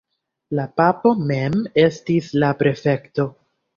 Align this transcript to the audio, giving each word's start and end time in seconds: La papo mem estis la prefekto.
La 0.59 0.63
papo 0.79 1.11
mem 1.31 1.57
estis 1.85 2.31
la 2.45 2.51
prefekto. 2.63 3.29